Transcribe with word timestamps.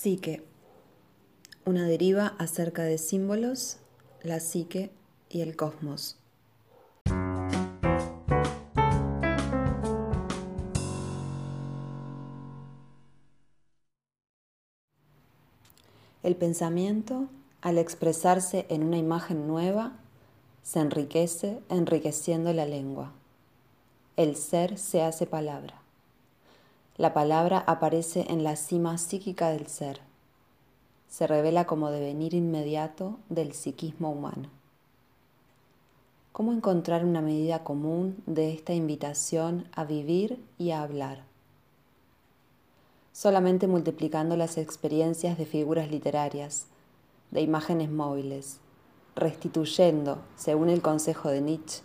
Psique. 0.00 0.44
Una 1.64 1.84
deriva 1.88 2.36
acerca 2.38 2.84
de 2.84 2.98
símbolos, 2.98 3.78
la 4.22 4.38
psique 4.38 4.92
y 5.28 5.40
el 5.40 5.56
cosmos. 5.56 6.16
El 16.22 16.36
pensamiento, 16.36 17.26
al 17.60 17.78
expresarse 17.78 18.66
en 18.68 18.84
una 18.84 18.98
imagen 18.98 19.48
nueva, 19.48 19.96
se 20.62 20.78
enriquece 20.78 21.58
enriqueciendo 21.68 22.52
la 22.52 22.66
lengua. 22.66 23.10
El 24.14 24.36
ser 24.36 24.78
se 24.78 25.02
hace 25.02 25.26
palabra. 25.26 25.77
La 26.98 27.14
palabra 27.14 27.62
aparece 27.64 28.26
en 28.28 28.42
la 28.42 28.56
cima 28.56 28.98
psíquica 28.98 29.50
del 29.50 29.68
ser. 29.68 30.00
Se 31.08 31.28
revela 31.28 31.64
como 31.64 31.92
devenir 31.92 32.34
inmediato 32.34 33.20
del 33.28 33.52
psiquismo 33.52 34.10
humano. 34.10 34.48
¿Cómo 36.32 36.52
encontrar 36.52 37.04
una 37.04 37.20
medida 37.20 37.62
común 37.62 38.20
de 38.26 38.52
esta 38.52 38.74
invitación 38.74 39.68
a 39.76 39.84
vivir 39.84 40.44
y 40.58 40.72
a 40.72 40.82
hablar? 40.82 41.22
Solamente 43.12 43.68
multiplicando 43.68 44.36
las 44.36 44.58
experiencias 44.58 45.38
de 45.38 45.46
figuras 45.46 45.92
literarias, 45.92 46.66
de 47.30 47.42
imágenes 47.42 47.92
móviles, 47.92 48.58
restituyendo, 49.14 50.18
según 50.34 50.68
el 50.68 50.82
consejo 50.82 51.28
de 51.28 51.42
Nietzsche, 51.42 51.82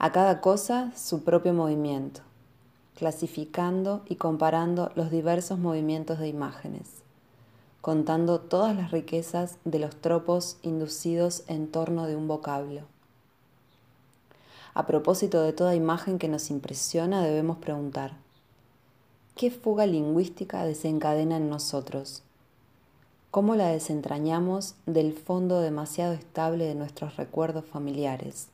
a 0.00 0.10
cada 0.10 0.40
cosa 0.40 0.90
su 0.96 1.22
propio 1.22 1.54
movimiento 1.54 2.22
clasificando 2.94 4.02
y 4.08 4.16
comparando 4.16 4.92
los 4.94 5.10
diversos 5.10 5.58
movimientos 5.58 6.18
de 6.18 6.28
imágenes, 6.28 7.02
contando 7.80 8.40
todas 8.40 8.76
las 8.76 8.90
riquezas 8.90 9.58
de 9.64 9.78
los 9.78 9.96
tropos 9.96 10.58
inducidos 10.62 11.44
en 11.46 11.68
torno 11.70 12.06
de 12.06 12.16
un 12.16 12.28
vocablo. 12.28 12.82
A 14.74 14.86
propósito 14.86 15.42
de 15.42 15.52
toda 15.52 15.74
imagen 15.74 16.18
que 16.18 16.28
nos 16.28 16.50
impresiona, 16.50 17.22
debemos 17.22 17.58
preguntar, 17.58 18.16
¿qué 19.34 19.50
fuga 19.50 19.86
lingüística 19.86 20.64
desencadena 20.64 21.36
en 21.36 21.50
nosotros? 21.50 22.22
¿Cómo 23.30 23.56
la 23.56 23.68
desentrañamos 23.68 24.74
del 24.86 25.14
fondo 25.14 25.60
demasiado 25.60 26.12
estable 26.12 26.66
de 26.66 26.74
nuestros 26.74 27.16
recuerdos 27.16 27.64
familiares? 27.64 28.48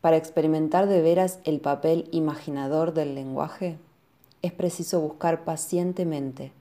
Para 0.00 0.16
experimentar 0.16 0.86
de 0.86 1.02
veras 1.02 1.38
el 1.44 1.60
papel 1.60 2.08
imaginador 2.12 2.94
del 2.94 3.14
lenguaje, 3.14 3.78
es 4.42 4.52
preciso 4.52 5.00
buscar 5.00 5.44
pacientemente, 5.44 6.52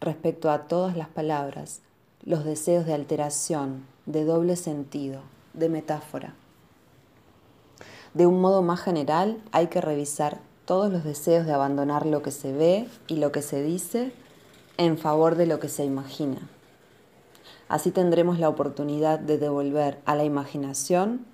respecto 0.00 0.50
a 0.50 0.68
todas 0.68 0.96
las 0.96 1.08
palabras, 1.08 1.80
los 2.24 2.44
deseos 2.44 2.86
de 2.86 2.94
alteración, 2.94 3.84
de 4.04 4.24
doble 4.24 4.56
sentido, 4.56 5.22
de 5.54 5.68
metáfora. 5.68 6.34
De 8.14 8.26
un 8.26 8.40
modo 8.40 8.62
más 8.62 8.80
general, 8.80 9.42
hay 9.52 9.66
que 9.66 9.80
revisar 9.80 10.38
todos 10.64 10.90
los 10.92 11.04
deseos 11.04 11.46
de 11.46 11.52
abandonar 11.52 12.06
lo 12.06 12.22
que 12.22 12.30
se 12.30 12.52
ve 12.52 12.88
y 13.06 13.16
lo 13.16 13.32
que 13.32 13.42
se 13.42 13.62
dice 13.62 14.12
en 14.78 14.98
favor 14.98 15.36
de 15.36 15.46
lo 15.46 15.60
que 15.60 15.68
se 15.68 15.84
imagina. 15.84 16.48
Así 17.68 17.90
tendremos 17.90 18.38
la 18.38 18.48
oportunidad 18.48 19.18
de 19.18 19.38
devolver 19.38 19.98
a 20.04 20.14
la 20.14 20.24
imaginación 20.24 21.26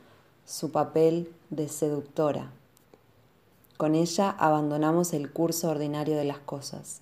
su 0.44 0.70
papel 0.70 1.32
de 1.50 1.68
seductora. 1.68 2.50
Con 3.76 3.94
ella 3.94 4.30
abandonamos 4.30 5.12
el 5.12 5.32
curso 5.32 5.70
ordinario 5.70 6.16
de 6.16 6.24
las 6.24 6.38
cosas. 6.38 7.00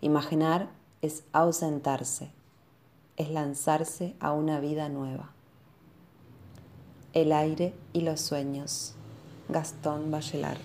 Imaginar 0.00 0.68
es 1.02 1.24
ausentarse, 1.32 2.30
es 3.16 3.30
lanzarse 3.30 4.14
a 4.20 4.32
una 4.32 4.60
vida 4.60 4.88
nueva. 4.88 5.30
El 7.14 7.32
aire 7.32 7.74
y 7.92 8.02
los 8.02 8.20
sueños. 8.20 8.94
Gastón 9.48 10.10
Bachelard. 10.10 10.60